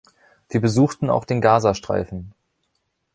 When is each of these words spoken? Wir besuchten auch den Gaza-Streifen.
Wir 0.49 0.59
besuchten 0.59 1.11
auch 1.11 1.25
den 1.25 1.41
Gaza-Streifen. 1.41 2.33